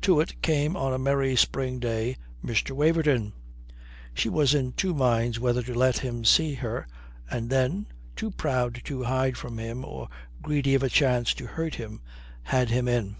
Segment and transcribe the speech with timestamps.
[0.00, 2.70] To it came on a merry spring day Mr.
[2.70, 3.34] Waverton.
[4.14, 6.88] She was in two minds whether to let him see her,
[7.30, 7.86] and then
[8.16, 10.08] too proud to hide from him or
[10.40, 12.00] greedy of a chance to hurt him
[12.44, 13.16] had him in.